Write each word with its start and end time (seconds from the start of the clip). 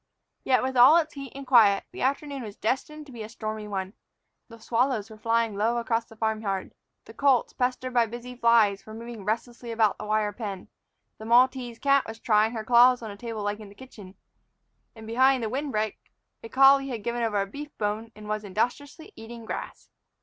Yet, 0.43 0.63
with 0.63 0.75
all 0.75 0.97
its 0.97 1.13
heat 1.13 1.31
and 1.35 1.45
quiet, 1.45 1.83
the 1.91 2.01
afternoon 2.01 2.41
was 2.41 2.55
destined 2.55 3.05
to 3.05 3.11
be 3.11 3.21
a 3.21 3.29
stormy 3.29 3.67
one. 3.67 3.93
The 4.47 4.57
swallows 4.57 5.11
were 5.11 5.17
flying 5.19 5.55
low 5.55 5.77
across 5.77 6.05
the 6.05 6.15
farm 6.15 6.41
yard; 6.41 6.73
the 7.05 7.13
colts, 7.13 7.53
pestered 7.53 7.93
by 7.93 8.07
busy 8.07 8.35
flies, 8.35 8.83
were 8.83 8.95
moving 8.95 9.23
restlessly 9.25 9.71
about 9.71 9.99
the 9.99 10.05
wire 10.05 10.33
pen; 10.33 10.69
the 11.19 11.25
Maltese 11.25 11.77
cat 11.77 12.03
was 12.07 12.19
trying 12.19 12.53
her 12.53 12.63
claws 12.65 13.03
on 13.03 13.11
a 13.11 13.15
table 13.15 13.43
leg 13.43 13.61
in 13.61 13.69
the 13.69 13.75
kitchen; 13.75 14.15
and, 14.95 15.05
behind 15.05 15.43
the 15.43 15.49
wind 15.49 15.71
break, 15.71 15.99
a 16.43 16.49
collie 16.49 16.87
had 16.87 17.03
given 17.03 17.21
over 17.21 17.39
a 17.39 17.45
beef 17.45 17.77
bone 17.77 18.11
and 18.15 18.27
was 18.27 18.43
industriously 18.43 19.13
eating 19.15 19.45
grass. 19.45 19.87